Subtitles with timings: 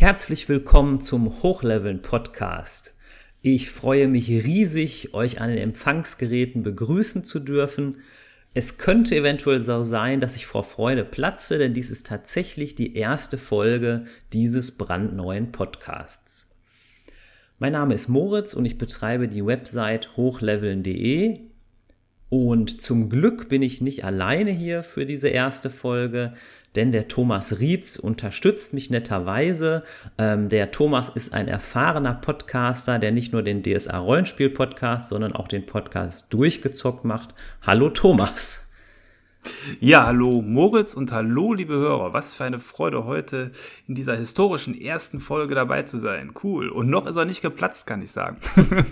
[0.00, 2.94] Herzlich willkommen zum Hochleveln Podcast.
[3.42, 7.98] Ich freue mich riesig, euch an den Empfangsgeräten begrüßen zu dürfen.
[8.54, 12.96] Es könnte eventuell so sein, dass ich vor Freude platze, denn dies ist tatsächlich die
[12.96, 16.48] erste Folge dieses brandneuen Podcasts.
[17.58, 21.40] Mein Name ist Moritz und ich betreibe die Website hochleveln.de.
[22.30, 26.32] Und zum Glück bin ich nicht alleine hier für diese erste Folge,
[26.76, 29.84] denn der Thomas Rietz unterstützt mich netterweise.
[30.18, 35.34] Ähm, der Thomas ist ein erfahrener Podcaster, der nicht nur den DSA Rollenspiel Podcast, sondern
[35.34, 37.34] auch den Podcast durchgezockt macht.
[37.62, 38.70] Hallo Thomas.
[39.80, 42.12] Ja, hallo Moritz und hallo liebe Hörer.
[42.12, 43.52] Was für eine Freude heute
[43.88, 46.32] in dieser historischen ersten Folge dabei zu sein.
[46.42, 46.68] Cool.
[46.68, 48.38] Und noch ist er nicht geplatzt, kann ich sagen.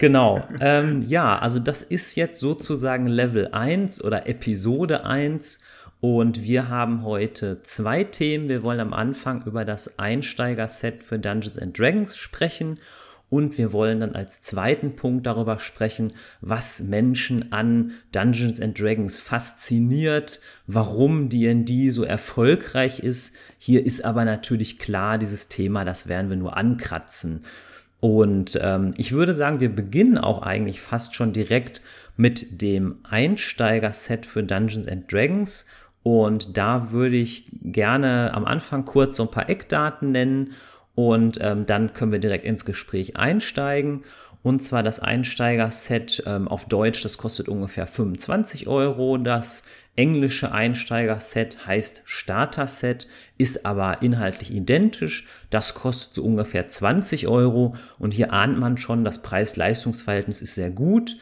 [0.00, 0.42] Genau.
[0.60, 5.60] Ähm, ja, also das ist jetzt sozusagen Level 1 oder Episode 1
[6.00, 8.48] und wir haben heute zwei Themen.
[8.48, 12.78] Wir wollen am Anfang über das Einsteiger-Set für Dungeons and Dragons sprechen
[13.28, 19.20] und wir wollen dann als zweiten Punkt darüber sprechen, was Menschen an Dungeons and Dragons
[19.20, 23.36] fasziniert, warum D&D so erfolgreich ist.
[23.58, 27.44] Hier ist aber natürlich klar dieses Thema, das werden wir nur ankratzen.
[28.00, 31.82] Und ähm, ich würde sagen, wir beginnen auch eigentlich fast schon direkt
[32.16, 35.66] mit dem Einsteiger-Set für Dungeons and Dragons
[36.02, 40.54] und da würde ich gerne am Anfang kurz so ein paar Eckdaten nennen
[40.94, 44.04] und ähm, dann können wir direkt ins Gespräch einsteigen.
[44.42, 49.18] Und zwar das Einsteiger-Set ähm, auf Deutsch, das kostet ungefähr 25 Euro.
[49.18, 49.64] Das
[49.96, 55.26] englische Einsteiger-Set heißt Starter-Set, ist aber inhaltlich identisch.
[55.50, 57.74] Das kostet so ungefähr 20 Euro.
[57.98, 61.18] Und hier ahnt man schon, das Preis-Leistungs-Verhältnis ist sehr gut.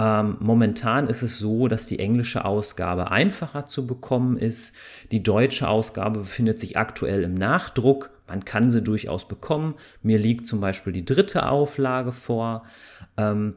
[0.00, 4.74] Ähm, momentan ist es so, dass die englische Ausgabe einfacher zu bekommen ist.
[5.12, 8.08] Die deutsche Ausgabe befindet sich aktuell im Nachdruck.
[8.26, 9.74] Man kann sie durchaus bekommen.
[10.02, 12.64] Mir liegt zum Beispiel die dritte Auflage vor.
[13.18, 13.56] Ähm,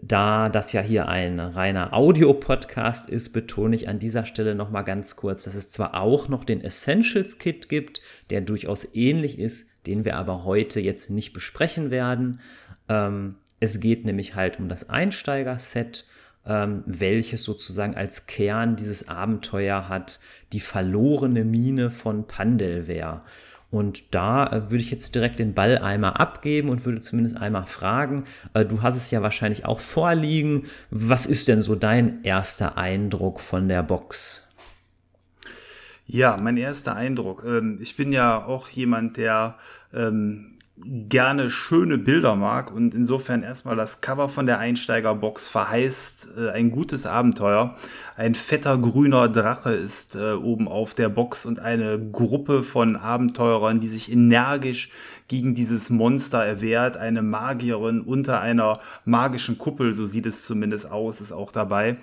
[0.00, 5.16] da das ja hier ein reiner Audio-Podcast ist, betone ich an dieser Stelle nochmal ganz
[5.16, 8.00] kurz, dass es zwar auch noch den Essentials-Kit gibt,
[8.30, 12.40] der durchaus ähnlich ist, den wir aber heute jetzt nicht besprechen werden.
[12.88, 16.06] Ähm, es geht nämlich halt um das Einsteiger-Set,
[16.46, 20.20] ähm, welches sozusagen als Kern dieses Abenteuer hat,
[20.52, 23.22] die verlorene Mine von Pandelwehr.
[23.70, 27.66] Und da äh, würde ich jetzt direkt den Ball einmal abgeben und würde zumindest einmal
[27.66, 32.78] fragen, äh, du hast es ja wahrscheinlich auch vorliegen, was ist denn so dein erster
[32.78, 34.48] Eindruck von der Box?
[36.06, 37.44] Ja, mein erster Eindruck.
[37.44, 39.56] Ähm, ich bin ja auch jemand, der
[39.92, 46.50] ähm, gerne schöne Bilder mag und insofern erstmal das Cover von der Einsteigerbox verheißt äh,
[46.50, 47.76] ein gutes Abenteuer.
[48.16, 53.78] Ein fetter grüner Drache ist äh, oben auf der Box und eine Gruppe von Abenteurern,
[53.78, 54.90] die sich energisch
[55.28, 56.96] gegen dieses Monster erwehrt.
[56.96, 61.98] Eine Magierin unter einer magischen Kuppel, so sieht es zumindest aus, ist auch dabei.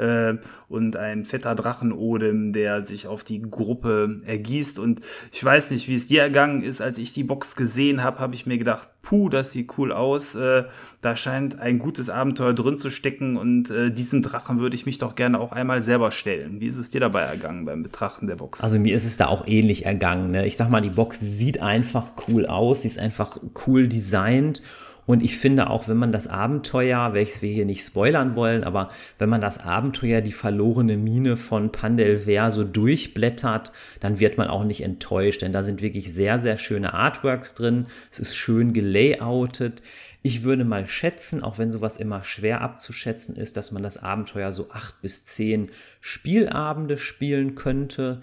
[0.00, 0.38] Äh,
[0.68, 4.78] und ein fetter Drachenodem, der sich auf die Gruppe ergießt.
[4.78, 5.00] Und
[5.32, 8.34] ich weiß nicht, wie es dir ergangen ist, als ich die Box gesehen habe, habe
[8.34, 10.34] ich mir gedacht, puh, das sieht cool aus.
[10.34, 10.64] Äh,
[11.02, 14.98] da scheint ein gutes Abenteuer drin zu stecken und äh, diesem Drachen würde ich mich
[14.98, 16.60] doch gerne auch einmal selber stellen.
[16.60, 18.62] Wie ist es dir dabei ergangen beim Betrachten der Box?
[18.62, 20.30] Also mir ist es da auch ähnlich ergangen.
[20.30, 20.46] Ne?
[20.46, 24.62] Ich sag mal, die Box sieht einfach cool aus, sie ist einfach cool designt
[25.10, 28.90] und ich finde auch, wenn man das Abenteuer, welches wir hier nicht spoilern wollen, aber
[29.18, 34.62] wenn man das Abenteuer, die verlorene Mine von Pandelver so durchblättert, dann wird man auch
[34.62, 37.86] nicht enttäuscht, denn da sind wirklich sehr, sehr schöne Artworks drin.
[38.12, 39.82] Es ist schön gelayoutet.
[40.22, 44.52] Ich würde mal schätzen, auch wenn sowas immer schwer abzuschätzen ist, dass man das Abenteuer
[44.52, 48.22] so acht bis zehn Spielabende spielen könnte.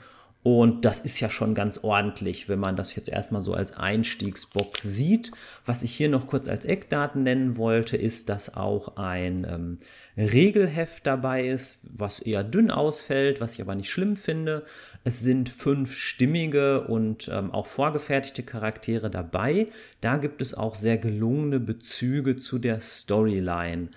[0.49, 4.81] Und das ist ja schon ganz ordentlich, wenn man das jetzt erstmal so als Einstiegsbox
[4.81, 5.33] sieht.
[5.65, 9.77] Was ich hier noch kurz als Eckdaten nennen wollte, ist, dass auch ein ähm,
[10.15, 14.63] Regelheft dabei ist, was eher dünn ausfällt, was ich aber nicht schlimm finde.
[15.03, 19.67] Es sind fünf stimmige und ähm, auch vorgefertigte Charaktere dabei.
[19.99, 23.89] Da gibt es auch sehr gelungene Bezüge zu der Storyline.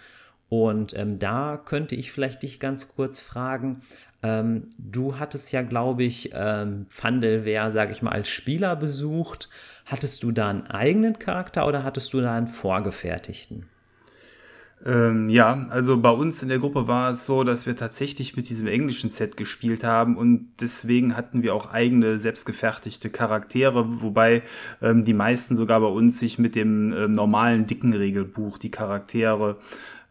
[0.49, 3.83] Und ähm, da könnte ich vielleicht dich ganz kurz fragen,
[4.23, 9.49] ähm, du hattest ja, glaube ich, ähm, sage ich mal, als Spieler besucht.
[9.87, 13.67] Hattest du da einen eigenen Charakter oder hattest du da einen vorgefertigten?
[14.85, 18.49] Ähm, ja, also bei uns in der Gruppe war es so, dass wir tatsächlich mit
[18.49, 24.43] diesem englischen Set gespielt haben und deswegen hatten wir auch eigene selbstgefertigte Charaktere, wobei
[24.81, 29.59] ähm, die meisten sogar bei uns sich mit dem ähm, normalen dicken Regelbuch die Charaktere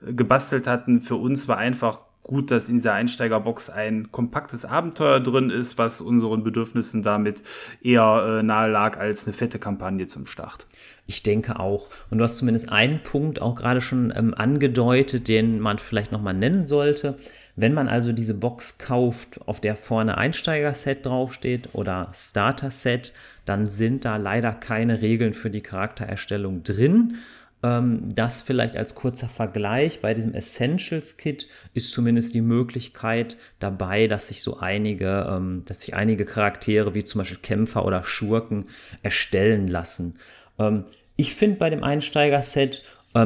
[0.05, 1.01] äh, gebastelt hatten.
[1.01, 5.99] Für uns war einfach gut, dass in dieser Einsteigerbox ein kompaktes Abenteuer drin ist, was
[5.99, 7.41] unseren Bedürfnissen damit
[7.81, 10.67] eher äh, nahe lag als eine fette Kampagne zum Start.
[11.07, 11.87] Ich denke auch.
[12.11, 16.35] Und du hast zumindest einen Punkt auch gerade schon ähm, angedeutet, den man vielleicht nochmal
[16.35, 17.17] nennen sollte.
[17.55, 23.11] Wenn man also diese Box kauft, auf der vorne Einsteiger-Set draufsteht oder Starter-Set,
[23.45, 27.17] dann sind da leider keine Regeln für die Charaktererstellung drin.
[27.61, 29.99] Ähm, das vielleicht als kurzer Vergleich.
[29.99, 35.81] Bei diesem Essentials Kit ist zumindest die Möglichkeit dabei, dass sich so einige, ähm, dass
[35.81, 38.67] sich einige Charaktere wie zum Beispiel Kämpfer oder Schurken
[39.03, 40.17] erstellen lassen.
[40.57, 40.85] Ähm,
[41.17, 42.81] ich finde bei dem Einsteiger-Set,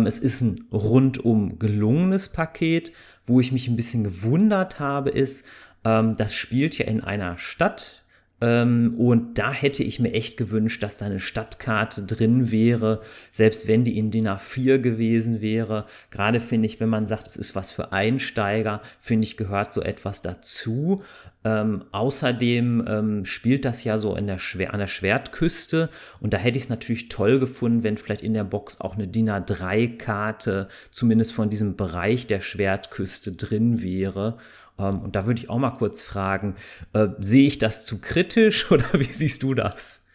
[0.05, 2.91] es ist ein rundum gelungenes Paket.
[3.25, 5.45] Wo ich mich ein bisschen gewundert habe, ist,
[5.83, 8.02] das spielt ja in einer Stadt, ähm,
[8.43, 13.01] und da hätte ich mir echt gewünscht, dass da eine Stadtkarte drin wäre,
[13.31, 15.85] selbst wenn die in DIN A4 gewesen wäre.
[16.11, 19.81] Gerade finde ich, wenn man sagt, es ist was für Einsteiger, finde ich, gehört so
[19.81, 21.03] etwas dazu.
[21.45, 25.89] Ähm, außerdem ähm, spielt das ja so in der Schwer an der Schwertküste
[26.21, 29.07] und da hätte ich es natürlich toll gefunden, wenn vielleicht in der Box auch eine
[29.07, 34.37] DIN A3-Karte zumindest von diesem Bereich der Schwertküste drin wäre.
[34.77, 36.55] Ähm, und da würde ich auch mal kurz fragen,
[36.93, 40.05] äh, sehe ich das zu kritisch oder wie siehst du das?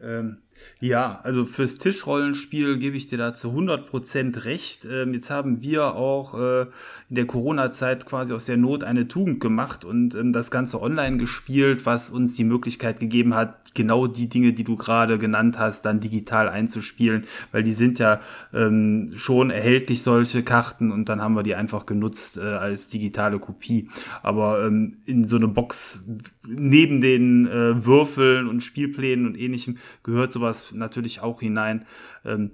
[0.00, 0.38] Ähm,
[0.80, 4.86] ja, also fürs Tischrollenspiel gebe ich dir da zu 100% recht.
[4.90, 6.62] Ähm, jetzt haben wir auch äh,
[7.08, 11.16] in der Corona-Zeit quasi aus der Not eine Tugend gemacht und ähm, das Ganze online
[11.16, 15.82] gespielt, was uns die Möglichkeit gegeben hat, genau die Dinge, die du gerade genannt hast,
[15.82, 18.20] dann digital einzuspielen, weil die sind ja
[18.52, 23.38] ähm, schon erhältlich, solche Karten, und dann haben wir die einfach genutzt äh, als digitale
[23.38, 23.88] Kopie.
[24.22, 26.04] Aber ähm, in so eine Box
[26.46, 31.86] neben den äh, Würfeln und Spielplänen und ähnlichem gehört sowas natürlich auch hinein.
[32.24, 32.52] Ähm,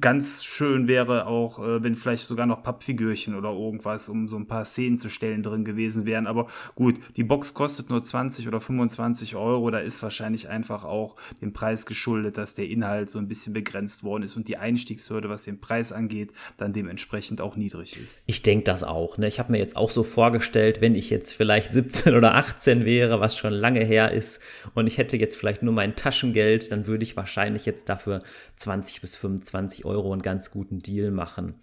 [0.00, 4.46] ganz schön wäre auch, äh, wenn vielleicht sogar noch Pappfigürchen oder irgendwas, um so ein
[4.46, 6.26] paar Szenen zu stellen drin gewesen wären.
[6.26, 9.70] Aber gut, die Box kostet nur 20 oder 25 Euro.
[9.70, 14.04] Da ist wahrscheinlich einfach auch dem Preis geschuldet, dass der Inhalt so ein bisschen begrenzt
[14.04, 18.22] worden ist und die Einstiegshürde, was den Preis angeht, dann dementsprechend auch niedrig ist.
[18.26, 19.18] Ich denke das auch.
[19.18, 19.28] Ne?
[19.28, 23.20] Ich habe mir jetzt auch so vorgestellt, wenn ich jetzt vielleicht 17 oder 18 wäre,
[23.20, 24.40] was schon lange her ist,
[24.74, 28.22] und ich hätte jetzt vielleicht nur mein Taschengeld, dann würde ich wahrscheinlich jetzt dafür
[28.56, 31.54] 20 bis 25 Euro einen ganz guten Deal machen.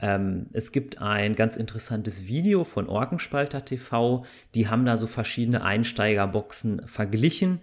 [0.00, 4.24] Ähm, es gibt ein ganz interessantes Video von Orgenspalter TV.
[4.56, 7.60] Die haben da so verschiedene Einsteigerboxen verglichen.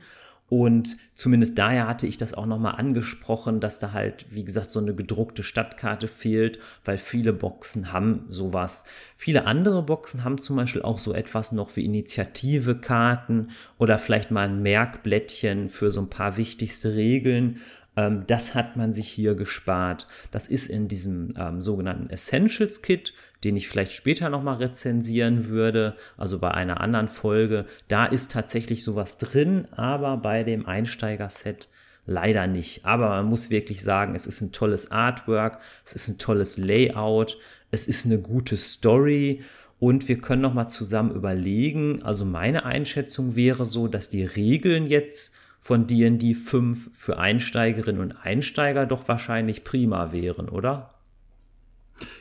[0.48, 4.80] Und zumindest daher hatte ich das auch nochmal angesprochen, dass da halt, wie gesagt, so
[4.80, 8.86] eine gedruckte Stadtkarte fehlt, weil viele Boxen haben sowas.
[9.18, 13.50] Viele andere Boxen haben zum Beispiel auch so etwas noch wie Initiative-Karten
[13.80, 17.62] oder vielleicht mal ein Merkblättchen für so ein paar wichtigste Regeln.
[17.98, 20.08] Ähm, das hat man sich hier gespart.
[20.32, 23.14] Das ist in diesem ähm, sogenannten Essentials Kit,
[23.44, 27.66] den ich vielleicht später nochmal rezensieren würde, also bei einer anderen Folge.
[27.88, 31.70] Da ist tatsächlich sowas drin, aber bei dem Einsteiger-Set
[32.06, 32.86] leider nicht.
[32.86, 37.38] Aber man muss wirklich sagen, es ist ein tolles Artwork, es ist ein tolles Layout,
[37.72, 39.44] es ist eine gute Story
[39.80, 42.04] und wir können nochmal zusammen überlegen.
[42.04, 45.36] Also meine Einschätzung wäre so, dass die Regeln jetzt
[45.66, 50.94] von D&D 5 für Einsteigerinnen und Einsteiger doch wahrscheinlich prima wären, oder?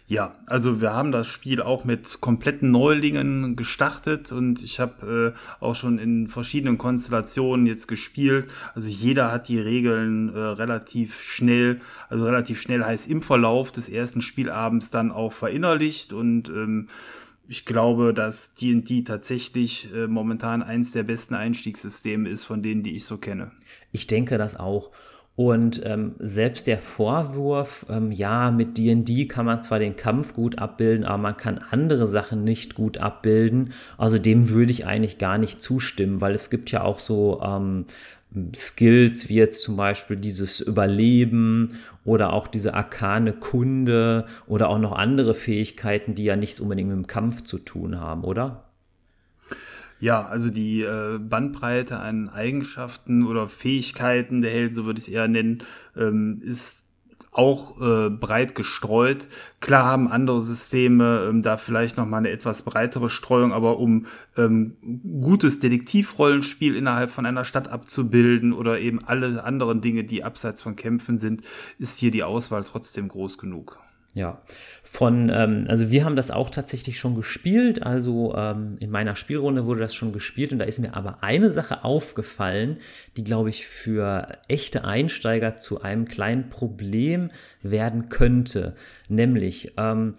[0.07, 5.63] Ja, also wir haben das Spiel auch mit kompletten Neulingen gestartet und ich habe äh,
[5.63, 8.51] auch schon in verschiedenen Konstellationen jetzt gespielt.
[8.75, 13.91] Also jeder hat die Regeln äh, relativ schnell, also relativ schnell heißt im Verlauf des
[13.91, 16.89] ersten Spielabends dann auch verinnerlicht und ähm,
[17.49, 22.97] ich glaube, dass D&D tatsächlich äh, momentan eins der besten Einstiegssysteme ist von denen, die
[22.97, 23.53] ich so kenne.
[23.93, 24.91] Ich denke das auch.
[25.37, 30.59] Und ähm, selbst der Vorwurf, ähm, ja, mit D&D kann man zwar den Kampf gut
[30.61, 33.73] abbilden, aber man kann andere Sachen nicht gut abbilden.
[33.99, 37.87] Also dem würde ich eigentlich gar nicht zustimmen, weil es gibt ja auch so ähm,
[38.55, 44.93] Skills wie jetzt zum Beispiel dieses Überleben oder auch diese arkane Kunde oder auch noch
[44.93, 48.65] andere Fähigkeiten, die ja nichts unbedingt mit dem Kampf zu tun haben, oder?
[50.01, 55.13] Ja, also die äh, Bandbreite an Eigenschaften oder Fähigkeiten der Helden, so würde ich es
[55.13, 55.63] eher nennen,
[55.97, 56.84] ähm, ist
[57.35, 59.29] auch äh, breit gestreut.
[59.61, 64.07] Klar haben andere Systeme ähm, da vielleicht noch mal eine etwas breitere Streuung, aber um
[64.37, 64.77] ähm,
[65.21, 70.77] gutes Detektivrollenspiel innerhalb von einer Stadt abzubilden oder eben alle anderen Dinge, die abseits von
[70.77, 71.43] Kämpfen sind,
[71.79, 73.84] ist hier die Auswahl trotzdem groß genug.
[74.17, 74.43] Ja,
[74.85, 79.67] von, ähm, also wir haben das auch tatsächlich schon gespielt, also ähm, in meiner Spielrunde
[79.67, 82.77] wurde das schon gespielt und da ist mir aber eine Sache aufgefallen,
[83.17, 88.77] die, glaube ich, für echte Einsteiger zu einem kleinen Problem werden könnte,
[89.09, 90.15] nämlich ähm,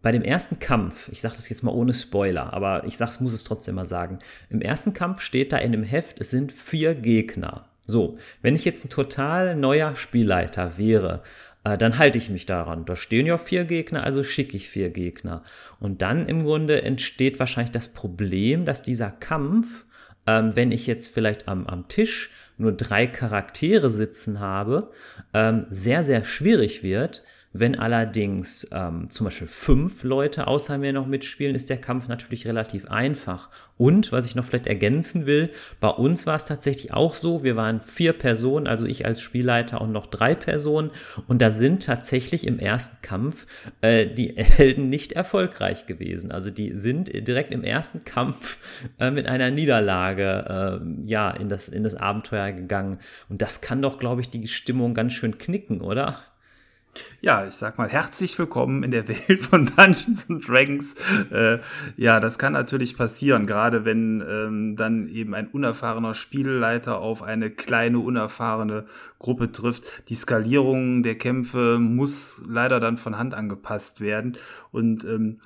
[0.00, 3.32] bei dem ersten Kampf, ich sage das jetzt mal ohne Spoiler, aber ich sag's, muss
[3.32, 4.20] es trotzdem mal sagen.
[4.48, 7.66] Im ersten Kampf steht da in dem Heft, es sind vier Gegner.
[7.86, 11.22] So, wenn ich jetzt ein total neuer Spielleiter wäre,
[11.64, 12.84] äh, dann halte ich mich daran.
[12.84, 15.44] Da stehen ja vier Gegner, also schicke ich vier Gegner.
[15.78, 19.84] Und dann im Grunde entsteht wahrscheinlich das Problem, dass dieser Kampf,
[20.26, 24.90] ähm, wenn ich jetzt vielleicht am, am Tisch nur drei Charaktere sitzen habe,
[25.32, 31.08] ähm, sehr, sehr schwierig wird, wenn allerdings ähm, zum Beispiel fünf Leute außer mir noch
[31.08, 33.48] mitspielen, ist der Kampf natürlich relativ einfach.
[33.76, 37.56] Und was ich noch vielleicht ergänzen will, bei uns war es tatsächlich auch so, wir
[37.56, 40.90] waren vier Personen, also ich als Spielleiter und noch drei Personen.
[41.26, 43.46] Und da sind tatsächlich im ersten Kampf
[43.80, 46.30] äh, die Helden nicht erfolgreich gewesen.
[46.30, 48.58] Also die sind direkt im ersten Kampf
[49.00, 53.00] äh, mit einer Niederlage äh, ja, in das, in das Abenteuer gegangen.
[53.28, 56.18] Und das kann doch, glaube ich, die Stimmung ganz schön knicken, oder?
[57.20, 60.94] Ja, ich sag mal, herzlich willkommen in der Welt von Dungeons and Dragons.
[61.30, 61.58] Äh,
[61.96, 67.50] ja, das kann natürlich passieren, gerade wenn ähm, dann eben ein unerfahrener Spielleiter auf eine
[67.50, 68.86] kleine, unerfahrene
[69.18, 69.84] Gruppe trifft.
[70.08, 74.36] Die Skalierung der Kämpfe muss leider dann von Hand angepasst werden.
[74.72, 75.40] Und ähm,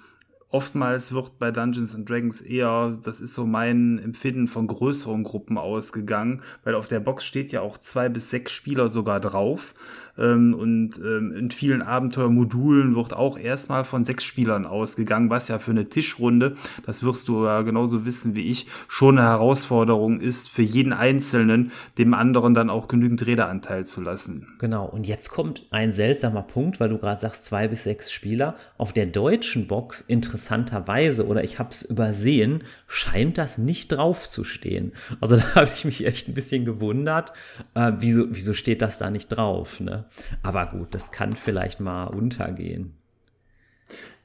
[0.55, 5.59] oftmals wird bei Dungeons and Dragons eher, das ist so mein Empfinden von größeren Gruppen
[5.59, 9.75] ausgegangen, weil auf der Box steht ja auch zwei bis sechs Spieler sogar drauf.
[10.19, 15.59] Ähm, und ähm, in vielen Abenteuermodulen wird auch erstmal von sechs Spielern ausgegangen, was ja
[15.59, 16.55] für eine Tischrunde,
[16.87, 21.73] das wirst du ja genauso wissen wie ich, schon eine Herausforderung ist, für jeden Einzelnen
[21.99, 24.55] dem anderen dann auch genügend Redeanteil zu lassen.
[24.59, 28.55] Genau, und jetzt kommt ein seltsamer Punkt, weil du gerade sagst, zwei bis sechs Spieler.
[28.79, 34.45] Auf der deutschen Box interessanterweise, oder ich habe es übersehen, scheint das nicht drauf zu
[34.45, 34.93] stehen.
[35.21, 37.33] Also da habe ich mich echt ein bisschen gewundert,
[37.75, 40.04] äh, wieso, wieso steht das da nicht drauf, ne?
[40.43, 42.95] Aber gut, das kann vielleicht mal untergehen.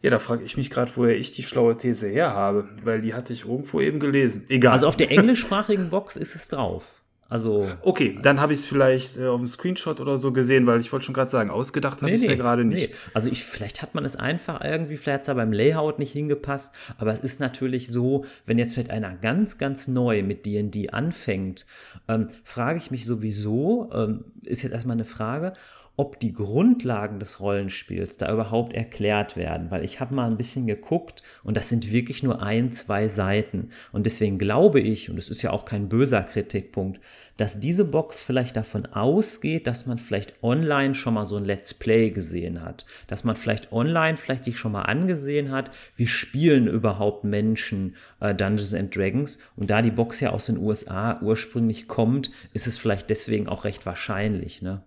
[0.01, 3.13] Ja, da frage ich mich gerade, woher ich die schlaue These her habe, weil die
[3.13, 4.45] hatte ich irgendwo eben gelesen.
[4.47, 4.73] Egal.
[4.73, 6.98] Also auf der englischsprachigen Box ist es drauf.
[7.29, 7.69] Also.
[7.83, 10.91] Okay, dann habe ich es vielleicht äh, auf dem Screenshot oder so gesehen, weil ich
[10.91, 12.91] wollte schon gerade sagen, ausgedacht habe nee, ich nee, mir gerade nicht.
[12.91, 12.97] Nee.
[13.13, 16.11] Also ich, vielleicht hat man es einfach irgendwie, vielleicht hat es da beim Layout nicht
[16.11, 20.89] hingepasst, aber es ist natürlich so, wenn jetzt vielleicht einer ganz, ganz neu mit D&D
[20.89, 21.67] anfängt,
[22.07, 25.53] ähm, frage ich mich sowieso, ähm, ist jetzt erstmal eine Frage,
[25.99, 30.65] ob die Grundlagen des Rollenspiels da überhaupt erklärt werden, weil ich habe mal ein bisschen
[30.65, 33.71] geguckt und das sind wirklich nur ein, zwei Seiten.
[33.91, 37.01] Und deswegen glaube ich, und es ist ja auch kein böser Kritikpunkt,
[37.35, 41.73] dass diese Box vielleicht davon ausgeht, dass man vielleicht online schon mal so ein Let's
[41.73, 46.67] Play gesehen hat, dass man vielleicht online vielleicht sich schon mal angesehen hat, wie spielen
[46.67, 51.89] überhaupt Menschen äh, Dungeons and Dragons und da die Box ja aus den USA ursprünglich
[51.89, 54.81] kommt, ist es vielleicht deswegen auch recht wahrscheinlich, ne?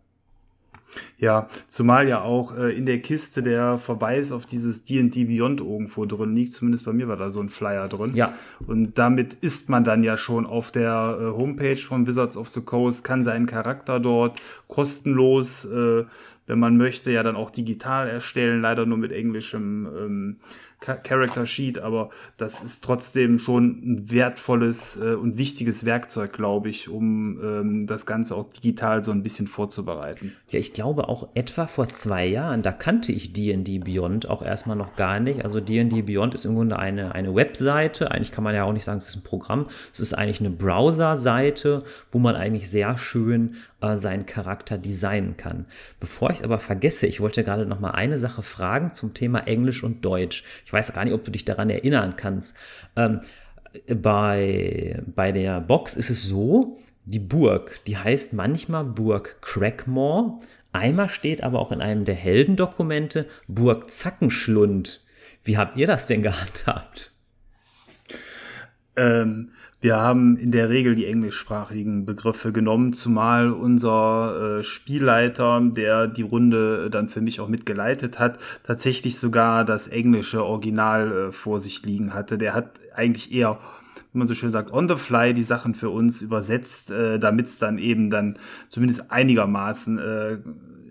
[1.18, 6.04] Ja, zumal ja auch äh, in der Kiste der Verweis auf dieses D&D Beyond irgendwo
[6.04, 6.52] drin liegt.
[6.52, 8.14] Zumindest bei mir war da so ein Flyer drin.
[8.14, 8.34] Ja.
[8.66, 12.62] Und damit ist man dann ja schon auf der äh, Homepage von Wizards of the
[12.62, 16.04] Coast, kann seinen Charakter dort kostenlos, äh,
[16.46, 18.60] wenn man möchte, ja dann auch digital erstellen.
[18.60, 20.36] Leider nur mit englischem ähm,
[20.82, 26.88] Character Sheet, aber das ist trotzdem schon ein wertvolles äh, und wichtiges Werkzeug, glaube ich,
[26.88, 30.32] um ähm, das Ganze auch digital so ein bisschen vorzubereiten.
[30.48, 34.76] Ja, ich glaube auch etwa vor zwei Jahren, da kannte ich D&D Beyond auch erstmal
[34.76, 35.44] noch gar nicht.
[35.44, 38.84] Also D&D Beyond ist im Grunde eine, eine Webseite, eigentlich kann man ja auch nicht
[38.84, 43.56] sagen, es ist ein Programm, es ist eigentlich eine Browser-Seite, wo man eigentlich sehr schön
[43.82, 45.66] äh, seinen Charakter designen kann.
[46.00, 49.40] Bevor ich es aber vergesse, ich wollte gerade noch mal eine Sache fragen zum Thema
[49.46, 50.44] Englisch und Deutsch.
[50.64, 52.56] Ich weiß gar nicht, ob du dich daran erinnern kannst.
[52.96, 53.20] Ähm,
[53.88, 60.38] bei, bei der Box ist es so, die Burg, die heißt manchmal Burg Crackmore.
[60.72, 65.04] Einmal steht aber auch in einem der Heldendokumente Burg Zackenschlund.
[65.44, 67.11] Wie habt ihr das denn gehandhabt?
[68.96, 76.06] Ähm, wir haben in der Regel die englischsprachigen Begriffe genommen, zumal unser äh, Spielleiter, der
[76.06, 81.58] die Runde dann für mich auch mitgeleitet hat, tatsächlich sogar das englische Original äh, vor
[81.58, 82.38] sich liegen hatte.
[82.38, 83.58] Der hat eigentlich eher
[84.12, 87.46] wie man so schön sagt, on the fly die Sachen für uns übersetzt, äh, damit
[87.46, 88.38] es dann eben dann
[88.68, 90.38] zumindest einigermaßen äh,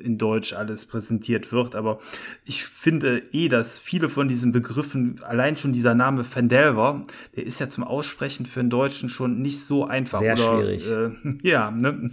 [0.01, 1.75] in Deutsch alles präsentiert wird.
[1.75, 1.99] Aber
[2.45, 7.03] ich finde eh, dass viele von diesen Begriffen, allein schon dieser Name Fandelver,
[7.35, 10.19] der ist ja zum Aussprechen für einen Deutschen schon nicht so einfach.
[10.19, 10.89] Sehr oder, schwierig.
[10.89, 11.09] Äh,
[11.47, 12.09] ja, ne?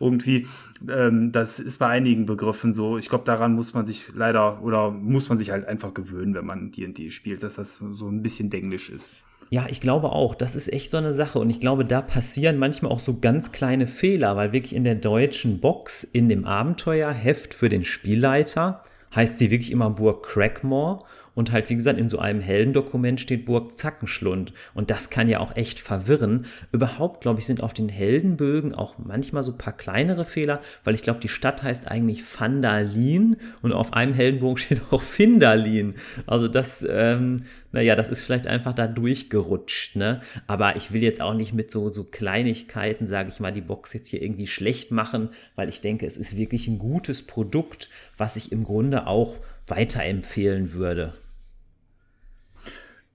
[0.00, 0.46] irgendwie.
[0.90, 2.98] Ähm, das ist bei einigen Begriffen so.
[2.98, 6.44] Ich glaube, daran muss man sich leider oder muss man sich halt einfach gewöhnen, wenn
[6.44, 9.12] man D&D spielt, dass das so ein bisschen denglisch ist.
[9.48, 11.38] Ja, ich glaube auch, das ist echt so eine Sache.
[11.38, 14.96] Und ich glaube, da passieren manchmal auch so ganz kleine Fehler, weil wirklich in der
[14.96, 18.82] deutschen Box in dem Abenteuerheft für den Spielleiter
[19.14, 21.04] heißt sie wirklich immer Burg Crackmore
[21.36, 24.54] und halt, wie gesagt, in so einem Heldendokument steht Burg Zackenschlund.
[24.72, 26.46] Und das kann ja auch echt verwirren.
[26.72, 30.94] Überhaupt, glaube ich, sind auf den Heldenbögen auch manchmal so ein paar kleinere Fehler, weil
[30.94, 35.94] ich glaube, die Stadt heißt eigentlich Vandalin und auf einem Heldenbogen steht auch Findalin.
[36.26, 40.22] Also das, ähm, naja, das ist vielleicht einfach da durchgerutscht, ne?
[40.46, 43.92] Aber ich will jetzt auch nicht mit so, so Kleinigkeiten, sage ich mal, die Box
[43.92, 48.36] jetzt hier irgendwie schlecht machen, weil ich denke, es ist wirklich ein gutes Produkt, was
[48.36, 49.34] ich im Grunde auch
[49.66, 51.12] weiterempfehlen würde.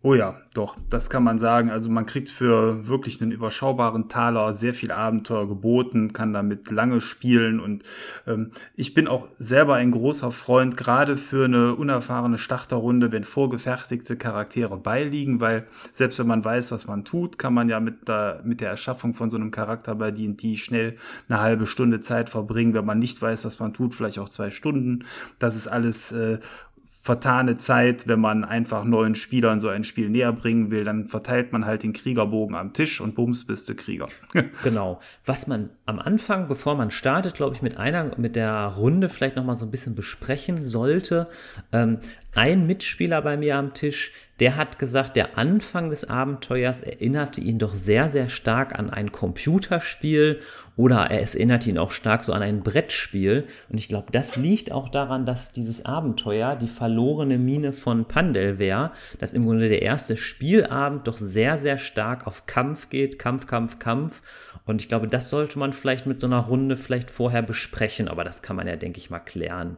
[0.03, 1.69] Oh ja, doch, das kann man sagen.
[1.69, 7.01] Also man kriegt für wirklich einen überschaubaren Taler sehr viel Abenteuer geboten, kann damit lange
[7.01, 7.83] spielen und
[8.25, 14.17] ähm, ich bin auch selber ein großer Freund, gerade für eine unerfahrene Starterrunde, wenn vorgefertigte
[14.17, 18.41] Charaktere beiliegen, weil selbst wenn man weiß, was man tut, kann man ja mit der,
[18.43, 20.95] mit der Erschaffung von so einem Charakter bei D&D schnell
[21.29, 24.49] eine halbe Stunde Zeit verbringen, wenn man nicht weiß, was man tut, vielleicht auch zwei
[24.49, 25.05] Stunden.
[25.37, 26.39] Das ist alles äh,
[27.03, 31.51] vertane Zeit, wenn man einfach neuen Spielern so ein Spiel näher bringen will, dann verteilt
[31.51, 34.07] man halt den Kriegerbogen am Tisch und bums bist du Krieger.
[34.63, 34.99] genau.
[35.25, 39.35] Was man am Anfang, bevor man startet, glaube ich, mit einer, mit der Runde vielleicht
[39.35, 41.27] noch mal so ein bisschen besprechen sollte.
[41.71, 41.97] Ähm,
[42.33, 47.59] ein Mitspieler bei mir am Tisch, der hat gesagt, der Anfang des Abenteuers erinnerte ihn
[47.59, 50.39] doch sehr, sehr stark an ein Computerspiel
[50.77, 53.45] oder es erinnerte ihn auch stark so an ein Brettspiel.
[53.69, 58.93] Und ich glaube, das liegt auch daran, dass dieses Abenteuer, die verlorene Mine von Pandelwehr,
[59.19, 63.77] dass im Grunde der erste Spielabend doch sehr, sehr stark auf Kampf geht, Kampf, Kampf,
[63.77, 64.23] Kampf.
[64.65, 68.23] Und ich glaube, das sollte man vielleicht mit so einer Runde vielleicht vorher besprechen, aber
[68.23, 69.77] das kann man ja, denke ich mal, klären.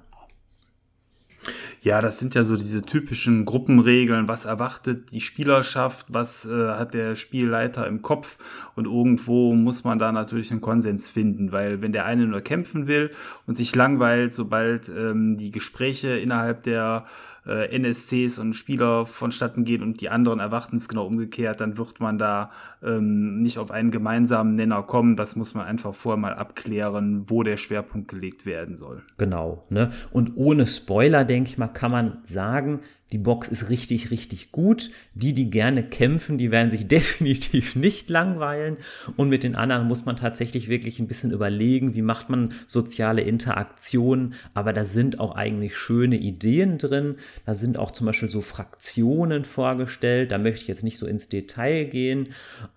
[1.81, 4.27] Ja, das sind ja so diese typischen Gruppenregeln.
[4.27, 6.07] Was erwartet die Spielerschaft?
[6.09, 8.37] Was äh, hat der Spielleiter im Kopf?
[8.75, 12.87] Und irgendwo muss man da natürlich einen Konsens finden, weil wenn der eine nur kämpfen
[12.87, 13.11] will
[13.47, 17.05] und sich langweilt, sobald ähm, die Gespräche innerhalb der
[17.45, 21.99] äh, NSCs und Spieler vonstatten gehen und die anderen erwarten es genau umgekehrt, dann wird
[21.99, 25.15] man da ähm, nicht auf einen gemeinsamen Nenner kommen.
[25.15, 29.03] Das muss man einfach vorher mal abklären, wo der Schwerpunkt gelegt werden soll.
[29.17, 29.63] Genau.
[29.69, 29.89] Ne?
[30.11, 32.79] Und ohne Spoiler, denke ich mal, kann man sagen,
[33.13, 34.89] die Box ist richtig, richtig gut.
[35.13, 38.77] Die, die gerne kämpfen, die werden sich definitiv nicht langweilen.
[39.17, 43.21] Und mit den anderen muss man tatsächlich wirklich ein bisschen überlegen, wie macht man soziale
[43.21, 44.33] Interaktionen.
[44.55, 47.17] Aber da sind auch eigentlich schöne Ideen drin.
[47.45, 50.31] Da sind auch zum Beispiel so Fraktionen vorgestellt.
[50.31, 52.29] Da möchte ich jetzt nicht so ins Detail gehen,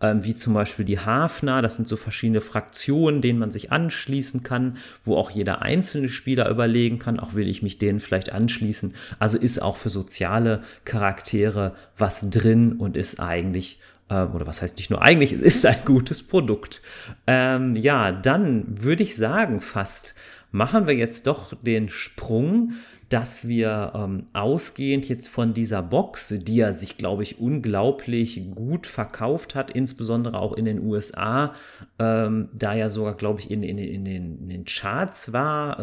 [0.03, 1.63] ähm, wie zum Beispiel die Hafner.
[1.63, 6.51] Das sind so verschiedene Fraktionen, denen man sich anschließen kann, wo auch jeder einzelne Spieler
[6.51, 8.93] überlegen kann, auch will ich mich denen vielleicht anschließen.
[9.19, 13.79] Also ist auch für soziale soziale Charaktere was drin und ist eigentlich
[14.11, 16.83] ähm, oder was heißt nicht nur eigentlich, es ist ein gutes Produkt.
[17.27, 20.15] Ähm, ja, dann würde ich sagen, fast
[20.51, 22.73] machen wir jetzt doch den Sprung,
[23.09, 28.89] dass wir ähm, ausgehend jetzt von dieser Box, die ja sich, glaube ich, unglaublich gut
[28.89, 31.55] verkauft hat, insbesondere auch in den USA,
[32.01, 35.79] ähm, da ja sogar, glaube ich, in, in, in, den, in, den, Charts war,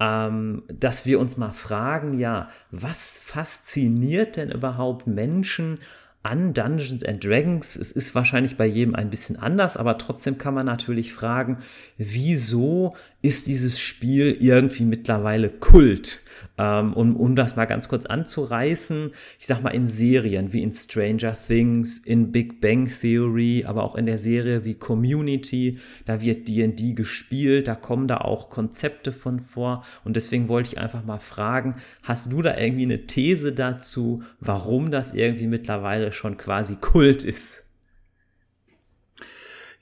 [0.00, 5.78] ähm, dass wir uns mal fragen, ja, was fasziniert denn überhaupt Menschen
[6.22, 7.76] an Dungeons and Dragons?
[7.76, 11.58] Es ist wahrscheinlich bei jedem ein bisschen anders, aber trotzdem kann man natürlich fragen,
[11.98, 16.20] wieso ist dieses Spiel irgendwie mittlerweile Kult?
[16.60, 20.74] Ähm, um, um das mal ganz kurz anzureißen, ich sag mal in Serien wie in
[20.74, 26.48] Stranger Things, in Big Bang Theory, aber auch in der Serie wie Community, da wird
[26.48, 31.18] D&D gespielt, da kommen da auch Konzepte von vor und deswegen wollte ich einfach mal
[31.18, 37.24] fragen, hast du da irgendwie eine These dazu, warum das irgendwie mittlerweile schon quasi Kult
[37.24, 37.69] ist?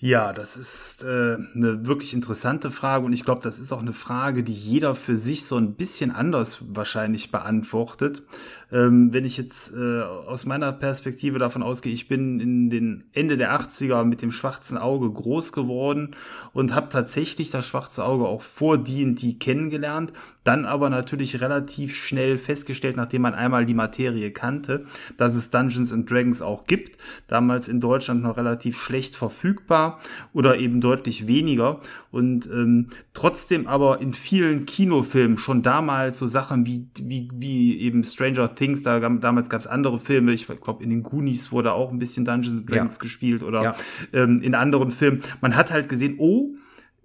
[0.01, 3.93] Ja, das ist äh, eine wirklich interessante Frage und ich glaube, das ist auch eine
[3.93, 8.23] Frage, die jeder für sich so ein bisschen anders wahrscheinlich beantwortet.
[8.71, 13.37] Ähm, wenn ich jetzt äh, aus meiner Perspektive davon ausgehe, ich bin in den Ende
[13.37, 16.15] der 80er mit dem schwarzen Auge groß geworden
[16.53, 20.13] und habe tatsächlich das schwarze Auge auch vor D&D kennengelernt,
[20.45, 25.93] dann aber natürlich relativ schnell festgestellt, nachdem man einmal die Materie kannte, dass es Dungeons
[25.93, 26.97] and Dragons auch gibt.
[27.27, 30.01] Damals in Deutschland noch relativ schlecht verfügbar
[30.33, 31.81] oder eben deutlich weniger.
[32.11, 38.05] Und ähm, trotzdem aber in vielen Kinofilmen schon damals so Sachen wie, wie, wie eben
[38.05, 41.93] Stranger Things, da, damals gab es andere Filme, ich glaube in den Goonies wurde auch
[41.93, 43.01] ein bisschen Dungeons and Dragons ja.
[43.01, 43.77] gespielt oder ja.
[44.13, 45.23] ähm, in anderen Filmen.
[45.41, 46.55] Man hat halt gesehen, oh,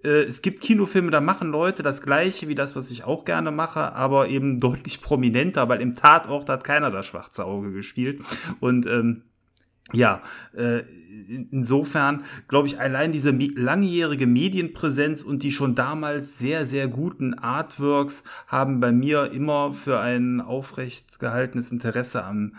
[0.08, 3.94] es gibt Kinofilme, da machen Leute das gleiche wie das, was ich auch gerne mache,
[3.94, 8.20] aber eben deutlich prominenter, weil im Tatort hat keiner das schwarze Auge gespielt.
[8.60, 9.22] Und ähm,
[9.92, 10.22] ja,
[10.54, 10.82] äh,
[11.50, 18.24] insofern glaube ich, allein diese langjährige Medienpräsenz und die schon damals sehr, sehr guten Artworks
[18.46, 22.54] haben bei mir immer für ein aufrecht gehaltenes Interesse am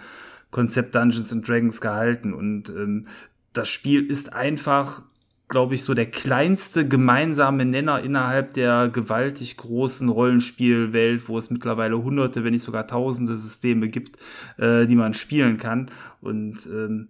[0.51, 2.33] Konzept Dungeons and Dragons gehalten.
[2.33, 3.07] Und ähm,
[3.53, 5.03] das Spiel ist einfach,
[5.47, 12.01] glaube ich, so der kleinste gemeinsame Nenner innerhalb der gewaltig großen Rollenspielwelt, wo es mittlerweile
[12.01, 14.17] hunderte, wenn nicht sogar tausende Systeme gibt,
[14.57, 15.91] äh, die man spielen kann.
[16.21, 17.09] Und ähm,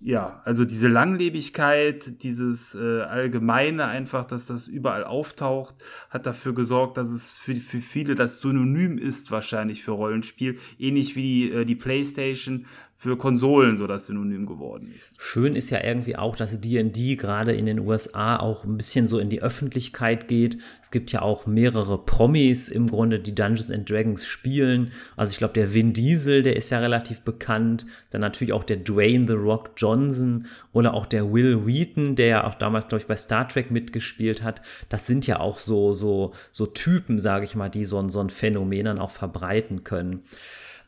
[0.00, 5.74] ja, also diese Langlebigkeit, dieses äh, Allgemeine einfach, dass das überall auftaucht,
[6.10, 11.16] hat dafür gesorgt, dass es für, für viele das Synonym ist wahrscheinlich für Rollenspiel, ähnlich
[11.16, 12.66] wie äh, die PlayStation
[13.06, 15.14] für Konsolen so das Synonym geworden ist.
[15.18, 19.20] Schön ist ja irgendwie auch, dass D&D gerade in den USA auch ein bisschen so
[19.20, 20.58] in die Öffentlichkeit geht.
[20.82, 24.90] Es gibt ja auch mehrere Promis im Grunde, die Dungeons and Dragons spielen.
[25.16, 27.86] Also ich glaube, der Vin Diesel, der ist ja relativ bekannt.
[28.10, 32.44] Dann natürlich auch der Dwayne The Rock Johnson oder auch der Will Wheaton, der ja
[32.44, 34.62] auch damals, glaube ich, bei Star Trek mitgespielt hat.
[34.88, 38.30] Das sind ja auch so, so, so Typen, sage ich mal, die so, so ein
[38.30, 40.24] Phänomen dann auch verbreiten können.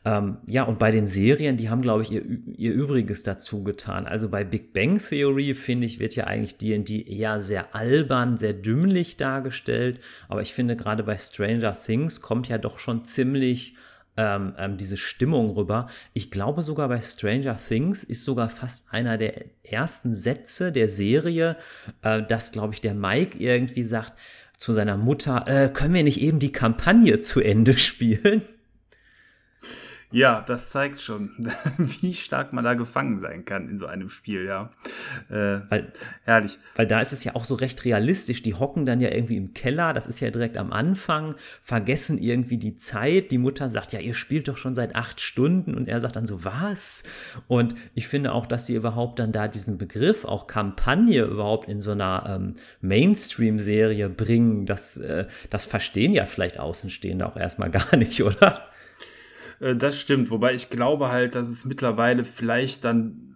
[0.05, 2.23] Ähm, ja, und bei den Serien, die haben, glaube ich, ihr,
[2.55, 4.05] ihr Übriges dazu getan.
[4.05, 8.53] Also bei Big Bang Theory, finde ich, wird ja eigentlich D&D eher sehr albern, sehr
[8.53, 9.99] dümmlich dargestellt.
[10.29, 13.75] Aber ich finde, gerade bei Stranger Things kommt ja doch schon ziemlich
[14.19, 15.87] ähm, ähm, diese Stimmung rüber.
[16.13, 21.55] Ich glaube sogar bei Stranger Things ist sogar fast einer der ersten Sätze der Serie,
[22.01, 24.13] äh, dass, glaube ich, der Mike irgendwie sagt
[24.57, 28.41] zu seiner Mutter, äh, können wir nicht eben die Kampagne zu Ende spielen?
[30.11, 31.29] Ja, das zeigt schon,
[31.77, 34.71] wie stark man da gefangen sein kann in so einem Spiel, ja.
[35.29, 35.93] Äh, weil,
[36.23, 36.57] herrlich.
[36.75, 38.41] Weil da ist es ja auch so recht realistisch.
[38.41, 42.57] Die hocken dann ja irgendwie im Keller, das ist ja direkt am Anfang, vergessen irgendwie
[42.57, 43.29] die Zeit.
[43.29, 46.25] Die Mutter sagt, ja, ihr spielt doch schon seit acht Stunden und er sagt dann
[46.25, 47.03] so, was?
[47.47, 51.83] Und ich finde auch, dass sie überhaupt dann da diesen Begriff, auch Kampagne überhaupt in
[51.83, 57.95] so einer ähm, Mainstream-Serie bringen, das, äh, das verstehen ja vielleicht Außenstehende auch erstmal gar
[57.95, 58.69] nicht, oder?
[59.59, 63.29] Äh, das stimmt, wobei ich glaube halt, dass es mittlerweile vielleicht dann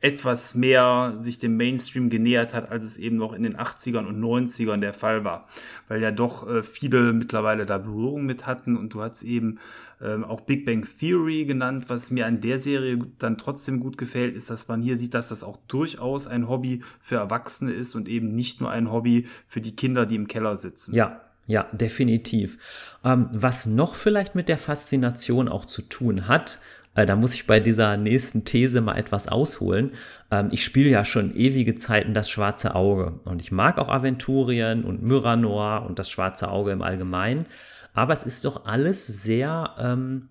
[0.00, 4.18] etwas mehr sich dem Mainstream genähert hat, als es eben noch in den 80ern und
[4.18, 5.46] 90ern der Fall war.
[5.88, 9.58] Weil ja doch äh, viele mittlerweile da Berührung mit hatten und du hast eben
[10.00, 11.84] ähm, auch Big Bang Theory genannt.
[11.88, 15.28] Was mir an der Serie dann trotzdem gut gefällt, ist, dass man hier sieht, dass
[15.28, 19.60] das auch durchaus ein Hobby für Erwachsene ist und eben nicht nur ein Hobby für
[19.60, 20.94] die Kinder, die im Keller sitzen.
[20.94, 21.20] Ja,
[21.50, 22.58] ja, definitiv.
[23.04, 26.60] Ähm, was noch vielleicht mit der Faszination auch zu tun hat,
[26.94, 29.90] äh, da muss ich bei dieser nächsten These mal etwas ausholen.
[30.30, 34.84] Ähm, ich spiele ja schon ewige Zeiten das schwarze Auge und ich mag auch Aventurien
[34.84, 37.46] und Myranor und das schwarze Auge im Allgemeinen,
[37.94, 40.28] aber es ist doch alles sehr, ähm,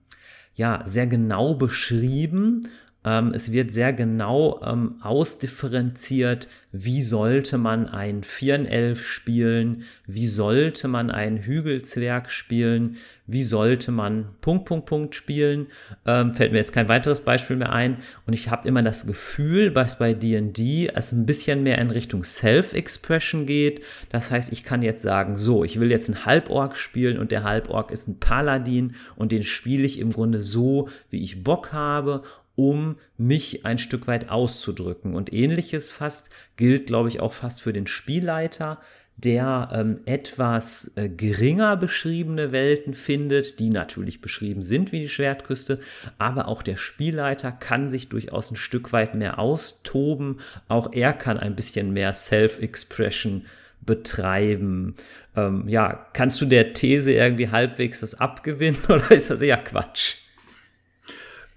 [0.56, 2.70] ja, sehr genau beschrieben
[3.06, 10.88] ähm, es wird sehr genau ähm, ausdifferenziert, wie sollte man ein Vierenelf spielen, wie sollte
[10.88, 15.68] man einen Hügelzwerg spielen, wie sollte man Punkt, Punkt, Punkt spielen.
[16.06, 17.98] Ähm, fällt mir jetzt kein weiteres Beispiel mehr ein.
[18.28, 22.24] Und ich habe immer das Gefühl, dass bei DD es ein bisschen mehr in Richtung
[22.24, 23.82] Self-Expression geht.
[24.10, 27.44] Das heißt, ich kann jetzt sagen, so, ich will jetzt einen Halborg spielen und der
[27.44, 32.24] Halborg ist ein Paladin und den spiele ich im Grunde so, wie ich Bock habe
[32.60, 35.16] um mich ein Stück weit auszudrücken.
[35.16, 38.82] Und ähnliches fast gilt, glaube ich, auch fast für den Spielleiter,
[39.16, 45.80] der ähm, etwas äh, geringer beschriebene Welten findet, die natürlich beschrieben sind wie die Schwertküste,
[46.18, 50.42] aber auch der Spielleiter kann sich durchaus ein Stück weit mehr austoben.
[50.68, 53.46] Auch er kann ein bisschen mehr Self-Expression
[53.86, 54.96] betreiben.
[55.34, 60.16] Ähm, ja, kannst du der These irgendwie halbwegs das abgewinnen oder ist das eher Quatsch?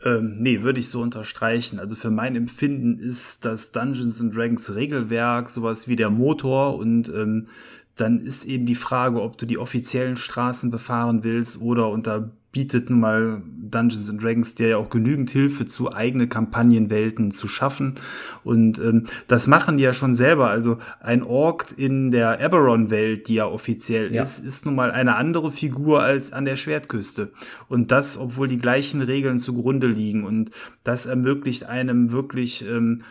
[0.05, 1.79] Ähm, nee, würde ich so unterstreichen.
[1.79, 7.09] Also für mein Empfinden ist das Dungeons and Dragons Regelwerk sowas wie der Motor und
[7.09, 7.49] ähm,
[7.95, 12.91] dann ist eben die Frage, ob du die offiziellen Straßen befahren willst oder unter bietet
[12.91, 17.99] nun mal Dungeons and Dragons dir ja auch genügend Hilfe zu, eigene Kampagnenwelten zu schaffen.
[18.45, 20.51] Und ähm, das machen die ja schon selber.
[20.51, 24.23] Also ein Ork in der Eberron-Welt, die ja offiziell ja.
[24.23, 27.33] ist, ist nun mal eine andere Figur als an der Schwertküste.
[27.69, 30.25] Und das, obwohl die gleichen Regeln zugrunde liegen.
[30.25, 30.51] Und
[30.85, 33.03] das ermöglicht einem wirklich ähm,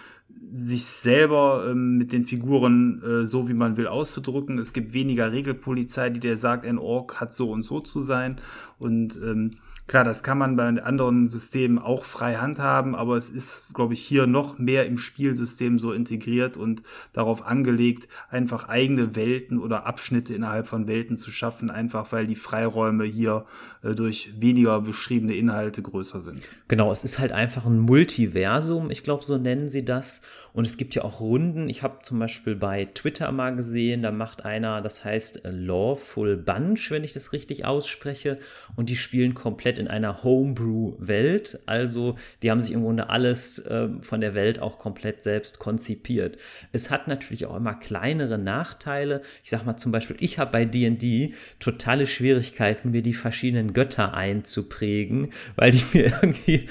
[0.54, 4.60] sich selber ähm, mit den Figuren äh, so wie man will auszudrücken.
[4.60, 8.42] Es gibt weniger Regelpolizei, die dir sagt, ein Ork hat so und so zu sein.
[8.82, 9.52] Und ähm,
[9.92, 14.02] Klar, das kann man bei anderen Systemen auch frei handhaben, aber es ist, glaube ich,
[14.02, 20.34] hier noch mehr im Spielsystem so integriert und darauf angelegt, einfach eigene Welten oder Abschnitte
[20.34, 23.46] innerhalb von Welten zu schaffen, einfach weil die Freiräume hier
[23.84, 26.52] äh, durch weniger beschriebene Inhalte größer sind.
[26.70, 30.22] Genau, es ist halt einfach ein Multiversum, ich glaube, so nennen sie das.
[30.54, 31.70] Und es gibt ja auch Runden.
[31.70, 36.92] Ich habe zum Beispiel bei Twitter mal gesehen, da macht einer, das heißt Lawful Bunch,
[36.92, 38.38] wenn ich das richtig ausspreche.
[38.76, 41.60] Und die spielen komplett in einer Homebrew-Welt.
[41.66, 46.38] Also die haben sich im Grunde alles äh, von der Welt auch komplett selbst konzipiert.
[46.72, 49.22] Es hat natürlich auch immer kleinere Nachteile.
[49.44, 54.14] Ich sag mal zum Beispiel, ich habe bei D&D totale Schwierigkeiten, mir die verschiedenen Götter
[54.14, 56.68] einzuprägen, weil die mir irgendwie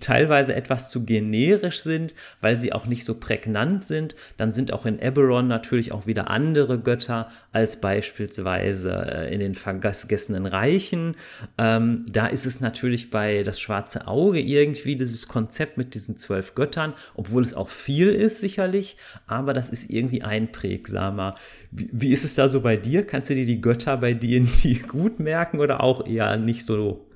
[0.00, 4.72] teilweise etwas zu generisch sind, weil sie auch nicht so so prägnant sind, dann sind
[4.72, 11.16] auch in Eberron natürlich auch wieder andere Götter als beispielsweise äh, in den vergessenen Reichen.
[11.58, 16.54] Ähm, da ist es natürlich bei das schwarze Auge irgendwie dieses Konzept mit diesen zwölf
[16.54, 18.96] Göttern, obwohl es auch viel ist sicherlich,
[19.26, 21.34] aber das ist irgendwie einprägsamer.
[21.70, 23.06] Wie, wie ist es da so bei dir?
[23.06, 27.06] Kannst du dir die Götter bei D&D gut merken oder auch eher nicht so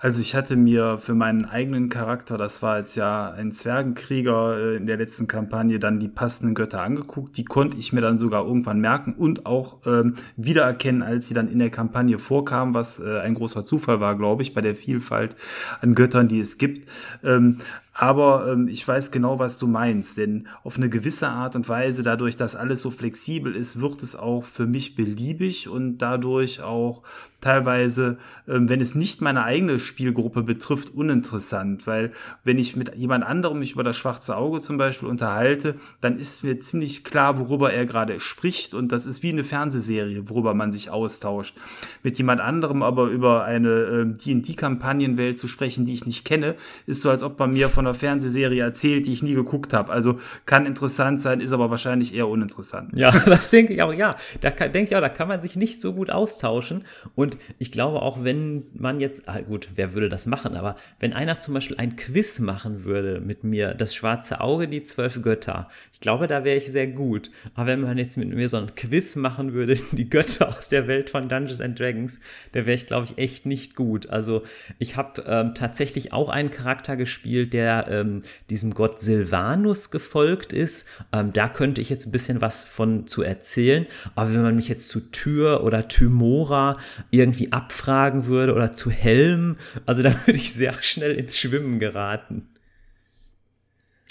[0.00, 4.76] also ich hatte mir für meinen eigenen Charakter, das war jetzt ja ein Zwergenkrieger äh,
[4.76, 7.36] in der letzten Kampagne, dann die passenden Götter angeguckt.
[7.36, 11.48] Die konnte ich mir dann sogar irgendwann merken und auch ähm, wiedererkennen, als sie dann
[11.48, 15.34] in der Kampagne vorkamen, was äh, ein großer Zufall war, glaube ich, bei der Vielfalt
[15.80, 16.88] an Göttern, die es gibt.
[17.24, 17.58] Ähm,
[18.00, 22.04] aber ähm, ich weiß genau, was du meinst, denn auf eine gewisse Art und Weise,
[22.04, 27.02] dadurch, dass alles so flexibel ist, wird es auch für mich beliebig und dadurch auch
[27.40, 32.12] teilweise, ähm, wenn es nicht meine eigene Spielgruppe betrifft, uninteressant, weil
[32.44, 36.44] wenn ich mit jemand anderem mich über das schwarze Auge zum Beispiel unterhalte, dann ist
[36.44, 40.70] mir ziemlich klar, worüber er gerade spricht und das ist wie eine Fernsehserie, worüber man
[40.70, 41.56] sich austauscht.
[42.04, 46.54] Mit jemand anderem aber über eine äh, D&D-Kampagnenwelt zu sprechen, die ich nicht kenne,
[46.86, 49.90] ist so, als ob man mir von einer Fernsehserie erzählt, die ich nie geguckt habe.
[49.90, 52.90] Also kann interessant sein, ist aber wahrscheinlich eher uninteressant.
[52.94, 54.14] Ja, das denke ich auch, ja.
[54.40, 56.84] Da denke ich auch, da kann man sich nicht so gut austauschen.
[57.14, 61.12] Und ich glaube auch, wenn man jetzt, ah gut, wer würde das machen, aber wenn
[61.12, 65.68] einer zum Beispiel ein Quiz machen würde mit mir, das schwarze Auge, die zwölf Götter,
[65.92, 67.30] ich glaube, da wäre ich sehr gut.
[67.54, 70.86] Aber wenn man jetzt mit mir so ein Quiz machen würde, die Götter aus der
[70.86, 72.20] Welt von Dungeons and Dragons,
[72.52, 74.08] da wäre ich, glaube ich, echt nicht gut.
[74.10, 74.42] Also
[74.78, 80.88] ich habe ähm, tatsächlich auch einen Charakter gespielt, der ähm, diesem Gott Silvanus gefolgt ist.
[81.12, 83.86] Ähm, da könnte ich jetzt ein bisschen was von zu erzählen.
[84.14, 86.78] Aber wenn man mich jetzt zu Tür oder Tymora
[87.10, 92.48] irgendwie abfragen würde oder zu Helm, also da würde ich sehr schnell ins Schwimmen geraten.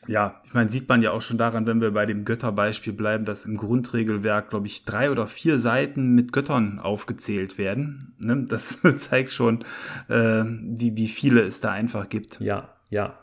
[0.07, 3.25] Ja, ich meine, sieht man ja auch schon daran, wenn wir bei dem Götterbeispiel bleiben,
[3.25, 8.15] dass im Grundregelwerk, glaube ich, drei oder vier Seiten mit Göttern aufgezählt werden.
[8.17, 8.45] Ne?
[8.47, 9.65] Das zeigt schon,
[10.07, 12.39] äh, wie, wie viele es da einfach gibt.
[12.39, 13.19] Ja, ja.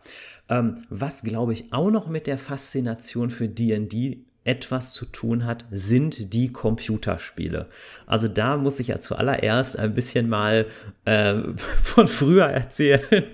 [0.49, 5.65] Ähm, was, glaube ich, auch noch mit der Faszination für DD etwas zu tun hat,
[5.71, 7.69] sind die Computerspiele.
[8.07, 10.67] Also da muss ich ja zuallererst ein bisschen mal
[11.07, 11.35] äh,
[11.83, 13.25] von früher erzählen.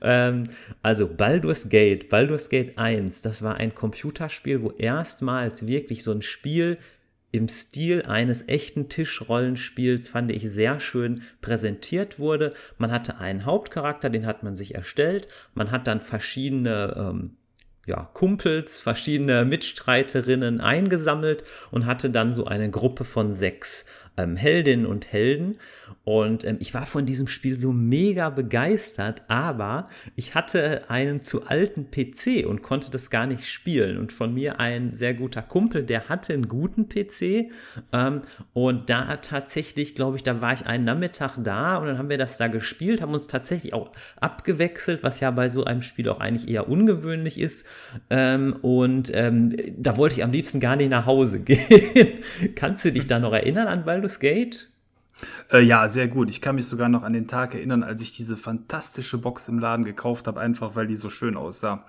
[0.00, 6.12] ähm, also Baldur's Gate, Baldur's Gate 1, das war ein Computerspiel, wo erstmals wirklich so
[6.12, 6.78] ein Spiel
[7.32, 12.52] im Stil eines echten Tischrollenspiels, fand ich sehr schön präsentiert wurde.
[12.78, 15.26] Man hatte einen Hauptcharakter, den hat man sich erstellt.
[15.54, 17.36] Man hat dann verschiedene ähm,
[17.86, 23.86] ja, Kumpels, verschiedene Mitstreiterinnen eingesammelt und hatte dann so eine Gruppe von sechs
[24.22, 25.58] ähm, Heldinnen und Helden.
[26.04, 31.46] Und ähm, ich war von diesem Spiel so mega begeistert, aber ich hatte einen zu
[31.46, 33.98] alten PC und konnte das gar nicht spielen.
[33.98, 37.52] Und von mir ein sehr guter Kumpel, der hatte einen guten PC.
[37.92, 38.22] Ähm,
[38.54, 42.18] und da tatsächlich, glaube ich, da war ich einen Nachmittag da und dann haben wir
[42.18, 46.20] das da gespielt, haben uns tatsächlich auch abgewechselt, was ja bei so einem Spiel auch
[46.20, 47.66] eigentlich eher ungewöhnlich ist.
[48.08, 52.08] Ähm, und ähm, da wollte ich am liebsten gar nicht nach Hause gehen.
[52.54, 54.70] Kannst du dich da noch erinnern an Baldur's Gate?
[55.52, 56.30] Äh, ja, sehr gut.
[56.30, 59.58] Ich kann mich sogar noch an den Tag erinnern, als ich diese fantastische Box im
[59.58, 61.84] Laden gekauft habe, einfach weil die so schön aussah.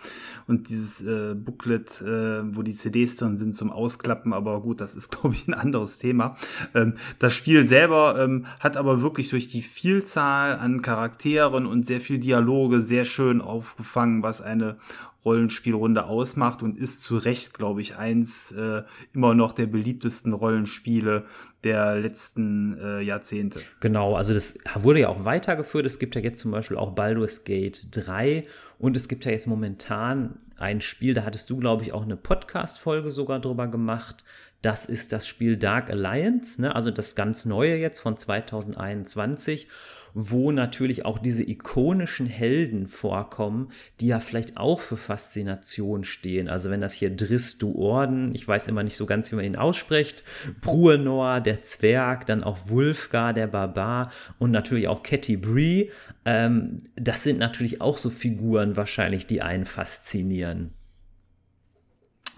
[0.48, 4.96] Und dieses äh, Booklet, äh, wo die CDs drin sind zum Ausklappen, aber gut, das
[4.96, 6.38] ist, glaube ich, ein anderes Thema.
[6.74, 12.02] Ähm, das Spiel selber ähm, hat aber wirklich durch die Vielzahl an Charakteren und sehr
[12.02, 14.78] viel Dialoge sehr schön aufgefangen, was eine
[15.24, 21.26] Rollenspielrunde ausmacht und ist zu Recht, glaube ich, eins äh, immer noch der beliebtesten Rollenspiele
[21.64, 23.62] der letzten äh, Jahrzehnte.
[23.80, 25.86] Genau, also das wurde ja auch weitergeführt.
[25.86, 28.48] Es gibt ja jetzt zum Beispiel auch Baldur's Gate 3
[28.80, 32.16] und es gibt ja jetzt momentan ein Spiel, da hattest du, glaube ich, auch eine
[32.16, 34.24] Podcast-Folge sogar drüber gemacht.
[34.62, 36.76] Das ist das Spiel Dark Alliance, ne?
[36.76, 39.68] also das ganz neue jetzt von 2021.
[40.14, 43.70] wo natürlich auch diese ikonischen Helden vorkommen,
[44.00, 46.50] die ja vielleicht auch für Faszination stehen.
[46.50, 49.46] Also wenn das hier Driss du Orden, ich weiß immer nicht so ganz, wie man
[49.46, 50.24] ihn ausspricht,
[50.62, 55.90] Bruenor, der Zwerg, dann auch Wulfgar, der Barbar und natürlich auch Ketty Bree,
[56.26, 60.74] ähm, das sind natürlich auch so Figuren wahrscheinlich, die einen faszinieren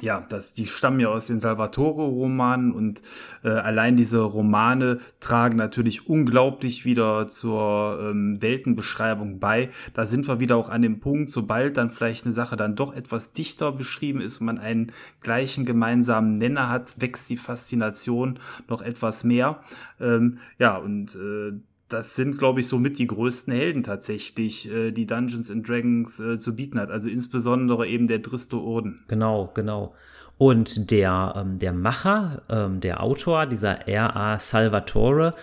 [0.01, 3.01] ja, das, die stammen ja aus den Salvatore-Romanen und
[3.43, 9.69] äh, allein diese Romane tragen natürlich unglaublich wieder zur ähm, Weltenbeschreibung bei.
[9.93, 12.93] Da sind wir wieder auch an dem Punkt, sobald dann vielleicht eine Sache dann doch
[12.93, 18.81] etwas dichter beschrieben ist und man einen gleichen gemeinsamen Nenner hat, wächst die Faszination noch
[18.81, 19.61] etwas mehr.
[19.99, 21.53] Ähm, ja, und äh,
[21.89, 26.37] das sind, glaube ich, somit die größten Helden tatsächlich, äh, die Dungeons and Dragons äh,
[26.37, 26.89] zu bieten hat.
[26.89, 29.03] Also insbesondere eben der Dristo Orden.
[29.07, 29.93] Genau, genau.
[30.37, 34.39] Und der, ähm, der Macher, ähm, der Autor, dieser R.A.
[34.39, 35.35] Salvatore,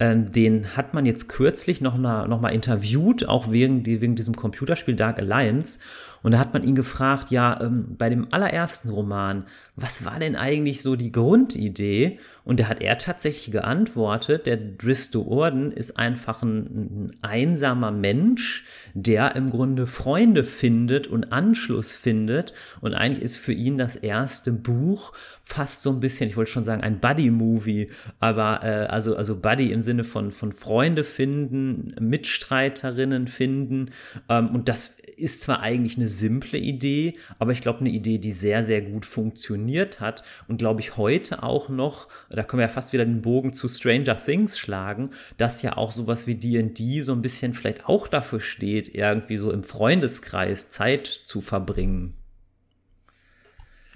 [0.00, 4.96] ähm, den hat man jetzt kürzlich noch, noch mal interviewt, auch wegen, wegen diesem Computerspiel
[4.96, 5.80] Dark Alliance.
[6.22, 9.44] Und da hat man ihn gefragt, ja, ähm, bei dem allerersten Roman,
[9.76, 12.18] was war denn eigentlich so die Grundidee?
[12.44, 18.64] Und da hat er tatsächlich geantwortet, der Dristo Orden ist einfach ein, ein einsamer Mensch,
[18.94, 22.54] der im Grunde Freunde findet und Anschluss findet.
[22.80, 25.12] Und eigentlich ist für ihn das erste Buch
[25.44, 29.72] fast so ein bisschen, ich wollte schon sagen, ein Buddy-Movie, aber äh, also, also Buddy
[29.72, 33.90] im Sinne von, von Freunde finden, Mitstreiterinnen finden.
[34.28, 38.32] Ähm, und das ist zwar eigentlich eine simple Idee, aber ich glaube eine Idee, die
[38.32, 42.72] sehr, sehr gut funktioniert hat und glaube ich heute auch noch, da können wir ja
[42.72, 47.12] fast wieder den Bogen zu Stranger Things schlagen, dass ja auch sowas wie D&D so
[47.12, 52.14] ein bisschen vielleicht auch dafür steht, irgendwie so im Freundeskreis Zeit zu verbringen.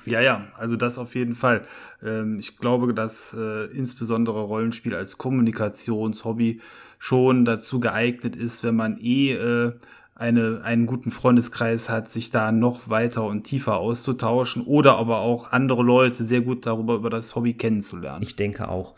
[0.05, 1.67] Ja, ja, also das auf jeden Fall.
[2.03, 6.61] Ähm, ich glaube, dass äh, insbesondere Rollenspiel als Kommunikationshobby
[6.99, 9.73] schon dazu geeignet ist, wenn man eh äh,
[10.23, 15.51] eine, einen guten Freundeskreis hat, sich da noch weiter und tiefer auszutauschen oder aber auch
[15.51, 18.23] andere Leute sehr gut darüber über das Hobby kennenzulernen.
[18.23, 18.95] Ich denke auch.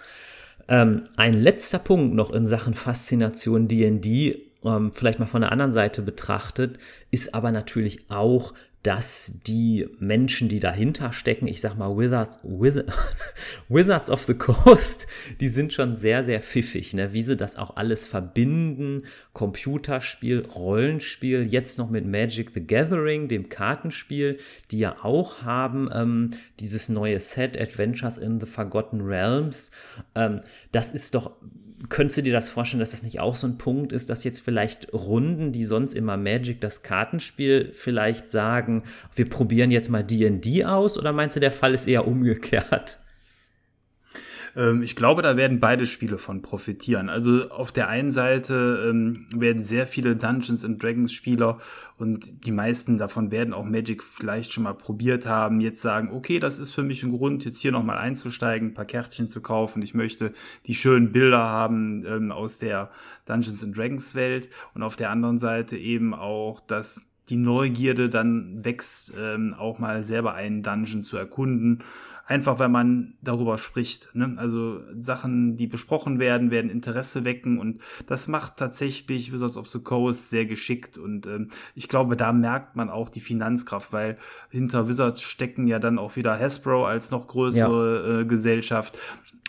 [0.69, 5.73] Ähm, ein letzter Punkt noch in Sachen Faszination D&D, ähm, vielleicht mal von der anderen
[5.73, 6.79] Seite betrachtet,
[7.11, 8.53] ist aber natürlich auch
[8.85, 12.93] dass die Menschen, die dahinter stecken, ich sag mal Wizards, Wizard,
[13.71, 15.07] Wizards of the Coast,
[15.41, 17.15] die sind schon sehr, sehr pfiffig, ne?
[17.15, 19.05] wie sie das auch alles verbinden.
[19.33, 24.37] Computerspiel, Rollenspiel, jetzt noch mit Magic the Gathering, dem Kartenspiel,
[24.71, 29.71] die ja auch haben ähm, dieses neue Set Adventures in the Forgotten Realms.
[30.15, 30.43] Ähm,
[30.73, 31.33] das ist doch
[31.89, 34.41] könntest du dir das vorstellen, dass das nicht auch so ein Punkt ist, dass jetzt
[34.41, 40.65] vielleicht Runden, die sonst immer Magic das Kartenspiel vielleicht sagen, wir probieren jetzt mal D&D
[40.65, 43.01] aus oder meinst du, der Fall ist eher umgekehrt?
[44.57, 47.09] Ähm, ich glaube, da werden beide Spiele von profitieren.
[47.09, 51.59] Also auf der einen Seite ähm, werden sehr viele Dungeons and Dragons Spieler
[51.99, 56.39] und die meisten davon werden auch Magic vielleicht schon mal probiert haben, jetzt sagen, okay,
[56.39, 59.83] das ist für mich ein Grund, jetzt hier nochmal einzusteigen, ein paar Kärtchen zu kaufen.
[59.83, 60.33] Ich möchte
[60.67, 62.91] die schönen Bilder haben ähm, aus der
[63.27, 68.65] Dungeons and Dragons Welt und auf der anderen Seite eben auch, dass die Neugierde dann
[68.65, 71.83] wächst, ähm, auch mal selber einen Dungeon zu erkunden
[72.27, 74.15] einfach weil man darüber spricht.
[74.15, 74.35] Ne?
[74.37, 79.81] Also Sachen, die besprochen werden, werden Interesse wecken und das macht tatsächlich Wizards of the
[79.81, 84.19] Coast sehr geschickt und ähm, ich glaube, da merkt man auch die Finanzkraft, weil
[84.51, 88.21] hinter Wizards stecken ja dann auch wieder Hasbro als noch größere ja.
[88.21, 88.99] äh, Gesellschaft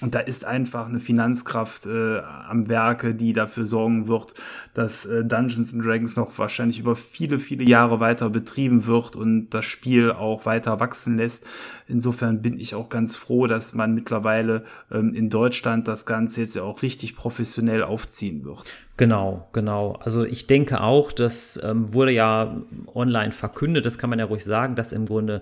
[0.01, 4.33] und da ist einfach eine Finanzkraft äh, am Werke, die dafür sorgen wird,
[4.73, 9.51] dass äh, Dungeons and Dragons noch wahrscheinlich über viele, viele Jahre weiter betrieben wird und
[9.51, 11.45] das Spiel auch weiter wachsen lässt.
[11.87, 16.57] Insofern bin ich auch ganz froh, dass man mittlerweile ähm, in Deutschland das Ganze jetzt
[16.57, 18.73] ja auch richtig professionell aufziehen wird.
[18.97, 19.93] Genau, genau.
[20.01, 22.57] Also ich denke auch, das ähm, wurde ja
[22.93, 25.41] online verkündet, das kann man ja ruhig sagen, dass im Grunde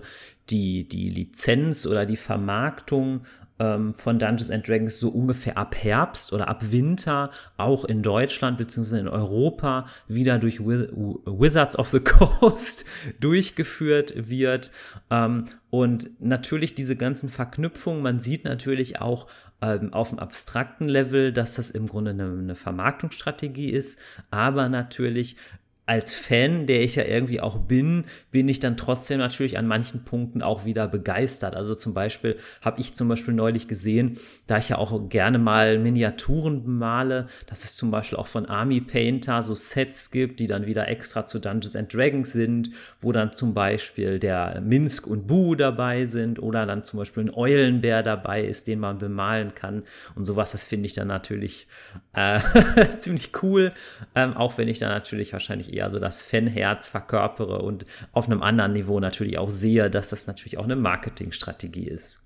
[0.50, 3.22] die, die Lizenz oder die Vermarktung
[3.64, 8.58] ähm, von Dungeons and Dragons so ungefähr ab Herbst oder ab Winter auch in Deutschland
[8.58, 8.98] bzw.
[8.98, 12.84] in Europa wieder durch Wizards of the Coast
[13.20, 14.70] durchgeführt wird.
[15.10, 19.26] Ähm, und natürlich diese ganzen Verknüpfungen, man sieht natürlich auch
[19.60, 23.98] ähm, auf dem abstrakten Level, dass das im Grunde eine, eine Vermarktungsstrategie ist,
[24.30, 25.36] aber natürlich
[25.86, 30.04] als Fan, der ich ja irgendwie auch bin, bin ich dann trotzdem natürlich an manchen
[30.04, 31.54] Punkten auch wieder begeistert.
[31.54, 34.16] Also zum Beispiel habe ich zum Beispiel neulich gesehen,
[34.46, 38.80] da ich ja auch gerne mal Miniaturen bemale, dass es zum Beispiel auch von Army
[38.80, 42.70] Painter so Sets gibt, die dann wieder extra zu Dungeons and Dragons sind,
[43.02, 47.34] wo dann zum Beispiel der Minsk und Bu dabei sind oder dann zum Beispiel ein
[47.34, 49.82] Eulenbär dabei ist, den man bemalen kann
[50.14, 50.52] und sowas.
[50.52, 51.66] Das finde ich dann natürlich
[52.14, 52.40] äh,
[52.96, 53.72] ziemlich cool,
[54.14, 58.42] ähm, auch wenn ich dann natürlich wahrscheinlich eher so das Fanherz verkörpere und auf einem
[58.42, 62.24] anderen Niveau natürlich auch sehe, dass das natürlich auch eine Marketingstrategie ist.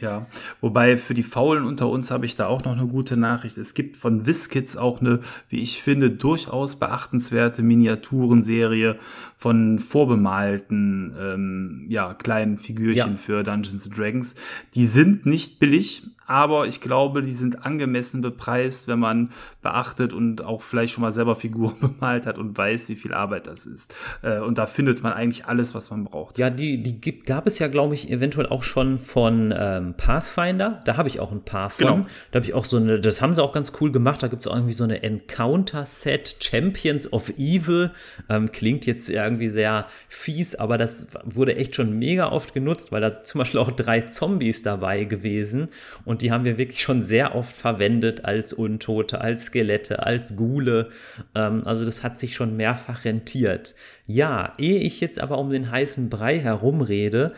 [0.00, 0.26] Ja,
[0.60, 3.56] wobei für die Faulen unter uns habe ich da auch noch eine gute Nachricht.
[3.56, 8.98] Es gibt von WizKids auch eine, wie ich finde, durchaus beachtenswerte Miniaturenserie
[9.38, 13.16] von vorbemalten, ähm, ja, kleinen Figürchen ja.
[13.16, 14.34] für Dungeons Dragons.
[14.74, 19.30] Die sind nicht billig, aber ich glaube, die sind angemessen bepreist, wenn man
[19.62, 23.46] beachtet und auch vielleicht schon mal selber Figuren bemalt hat und weiß, wie viel Arbeit
[23.46, 23.94] das ist.
[24.22, 26.38] Äh, und da findet man eigentlich alles, was man braucht.
[26.38, 30.82] Ja, die, die gibt, gab es ja, glaube ich, eventuell auch schon von ähm, Pathfinder.
[30.84, 31.86] Da habe ich auch ein paar von.
[31.86, 32.06] Genau.
[32.32, 34.22] Da habe ich auch so eine, das haben sie auch ganz cool gemacht.
[34.22, 37.92] Da gibt es auch irgendwie so eine Encounter-Set, Champions of Evil.
[38.28, 43.00] Ähm, klingt jetzt irgendwie sehr fies, aber das wurde echt schon mega oft genutzt, weil
[43.00, 45.68] da zum Beispiel auch drei Zombies dabei gewesen.
[46.04, 50.34] Und und die haben wir wirklich schon sehr oft verwendet als Untote, als Skelette, als
[50.34, 50.88] Gule.
[51.34, 53.74] Ähm, also das hat sich schon mehrfach rentiert.
[54.06, 57.34] Ja, ehe ich jetzt aber um den heißen Brei herumrede,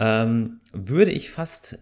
[0.00, 1.78] ähm, würde ich fast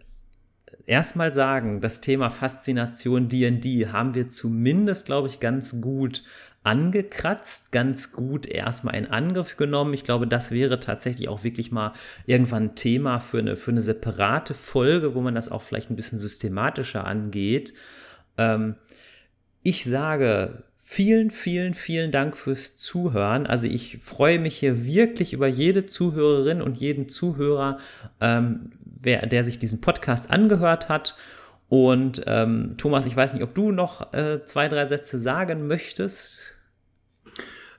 [0.86, 6.24] erstmal sagen, das Thema Faszination DD haben wir zumindest, glaube ich, ganz gut
[6.62, 9.94] angekratzt, ganz gut erstmal in Angriff genommen.
[9.94, 11.92] Ich glaube, das wäre tatsächlich auch wirklich mal
[12.26, 15.96] irgendwann ein Thema für eine, für eine separate Folge, wo man das auch vielleicht ein
[15.96, 17.72] bisschen systematischer angeht.
[18.36, 18.74] Ähm,
[19.62, 23.46] ich sage vielen, vielen, vielen Dank fürs Zuhören.
[23.46, 27.78] Also ich freue mich hier wirklich über jede Zuhörerin und jeden Zuhörer,
[28.20, 31.16] ähm, wer, der sich diesen Podcast angehört hat.
[31.70, 36.56] Und ähm, Thomas, ich weiß nicht, ob du noch äh, zwei, drei Sätze sagen möchtest.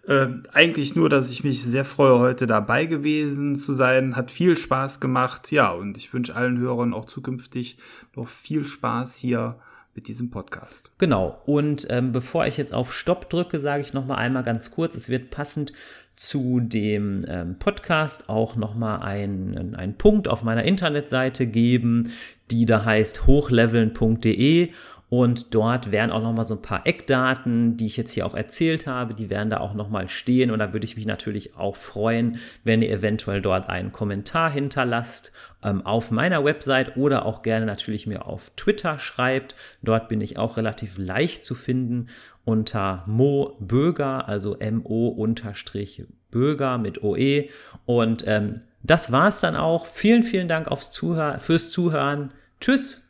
[0.08, 4.16] Äh, eigentlich nur, dass ich mich sehr freue, heute dabei gewesen zu sein.
[4.16, 5.52] Hat viel Spaß gemacht.
[5.52, 7.78] Ja, und ich wünsche allen Hörern auch zukünftig
[8.16, 9.60] noch viel Spaß hier
[9.94, 10.94] mit diesem Podcast.
[10.98, 11.42] Genau.
[11.46, 14.96] Und ähm, bevor ich jetzt auf Stopp drücke, sage ich noch mal einmal ganz kurz.
[14.96, 15.74] Es wird passend
[16.16, 22.12] zu dem ähm, Podcast auch nochmal einen, einen Punkt auf meiner Internetseite geben,
[22.52, 24.72] die da heißt hochleveln.de
[25.12, 28.88] und dort werden auch nochmal so ein paar Eckdaten, die ich jetzt hier auch erzählt
[28.88, 30.52] habe, die werden da auch nochmal stehen.
[30.52, 35.34] Und da würde ich mich natürlich auch freuen, wenn ihr eventuell dort einen Kommentar hinterlasst
[35.64, 39.54] ähm, auf meiner Website oder auch gerne natürlich mir auf Twitter schreibt.
[39.82, 42.08] Dort bin ich auch relativ leicht zu finden
[42.45, 45.58] unter Mo Böger, also M-O-Böger
[46.78, 47.49] mit OE.
[47.86, 49.88] Und ähm, das war's dann auch.
[49.88, 52.32] Vielen, vielen Dank aufs Zuhör fürs Zuhören.
[52.62, 53.01] Tschüss!